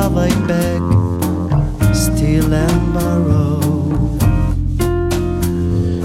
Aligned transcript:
love 0.00 0.16
I 0.16 0.30
beg, 0.46 0.82
steal 1.94 2.54
and 2.54 2.94
borrow. 2.94 3.60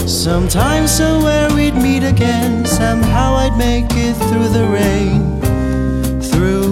Sometimes, 0.06 0.92
somewhere 0.92 1.48
we'd 1.56 1.76
meet 1.76 2.04
again, 2.04 2.66
somehow 2.66 3.36
I'd 3.44 3.58
make 3.58 3.90
it 3.92 4.16
through 4.28 4.50
the 4.58 4.68
rain, 4.80 5.22
through 6.30 6.72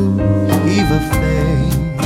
Eva 0.77 0.99
Fame. 1.11 1.99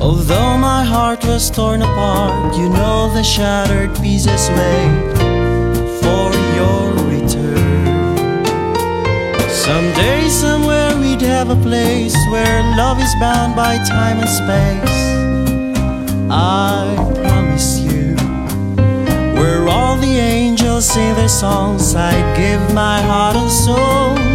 Although 0.00 0.58
my 0.58 0.82
heart 0.84 1.24
was 1.24 1.48
torn 1.48 1.82
apart, 1.82 2.56
you 2.56 2.68
know 2.70 2.98
the 3.14 3.22
shattered 3.22 3.94
pieces 4.02 4.50
lay. 4.58 5.41
Someday, 9.64 10.28
somewhere, 10.28 10.90
we'd 10.98 11.20
have 11.20 11.48
a 11.48 11.54
place 11.62 12.16
where 12.32 12.62
love 12.76 13.00
is 13.00 13.14
bound 13.20 13.54
by 13.54 13.76
time 13.84 14.18
and 14.18 14.28
space. 14.28 14.98
I 16.28 16.96
promise 17.14 17.78
you, 17.78 18.16
where 19.36 19.68
all 19.68 19.96
the 19.98 20.18
angels 20.18 20.86
sing 20.86 21.14
their 21.14 21.28
songs, 21.28 21.94
I'd 21.94 22.36
give 22.36 22.74
my 22.74 23.00
heart 23.02 23.36
and 23.36 23.50
soul 23.52 24.31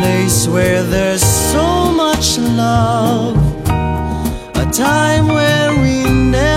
place 0.00 0.48
where 0.48 0.82
there's 0.82 1.22
so 1.52 1.92
much 1.92 2.38
love, 2.38 3.36
a 4.56 4.66
time 4.72 5.26
where 5.28 5.70
we 5.82 6.04
never 6.04 6.49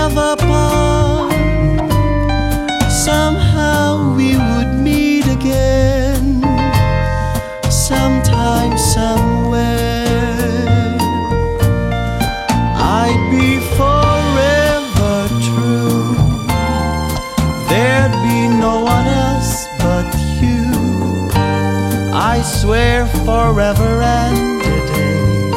swear 22.44 23.06
forever 23.06 24.02
and 24.02 24.60
a 24.62 24.86
day. 24.92 25.50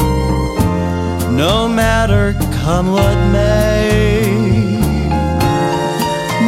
No 1.31 1.67
matter 1.67 2.33
come 2.63 2.91
what 2.91 3.17
may, 3.31 4.79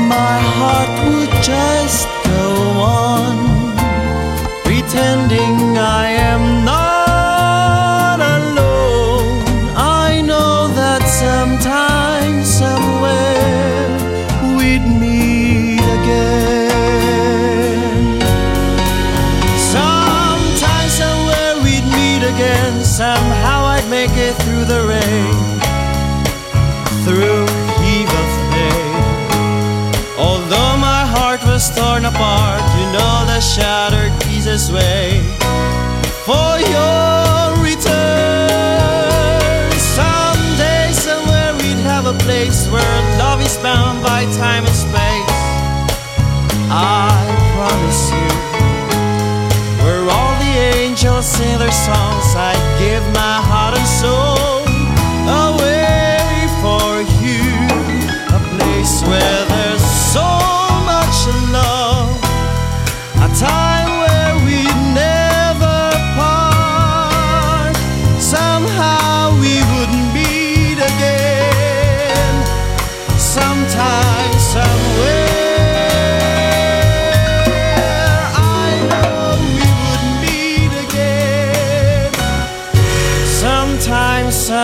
my 0.08 0.40
heart 0.58 0.92
would 1.08 1.44
just 1.44 2.09
Somehow 23.00 23.64
I'd 23.64 23.90
make 23.90 24.12
it 24.12 24.36
through 24.44 24.66
the 24.66 24.84
rain, 24.84 25.34
through 27.08 27.48
heave 27.80 28.12
of 28.12 28.30
pain. 28.52 29.00
Although 30.20 30.76
my 30.76 31.08
heart 31.08 31.42
was 31.46 31.74
torn 31.74 32.04
apart, 32.04 32.62
you 32.76 32.86
know 32.92 33.24
the 33.26 33.40
shattered 33.40 34.12
pieces 34.24 34.70
wait 34.70 35.24
for 36.28 36.60
your 36.76 37.56
return. 37.64 38.52
Someday, 39.96 40.92
somewhere 40.92 41.54
we'd 41.56 41.80
have 41.80 42.06
a 42.06 42.18
place 42.26 42.68
where 42.68 43.00
love 43.18 43.40
is 43.40 43.56
bound 43.60 44.04
by 44.04 44.26
time 44.36 44.66
and 44.66 44.76
space. 44.76 45.09